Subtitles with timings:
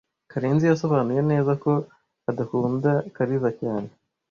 [0.31, 1.71] Karenzi yasobanuye neza ko
[2.29, 3.89] adakunda Kariza cyane.